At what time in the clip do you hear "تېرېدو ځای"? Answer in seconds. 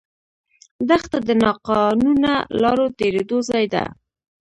2.99-3.65